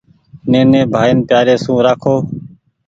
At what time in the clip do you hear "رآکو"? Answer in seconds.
1.85-2.15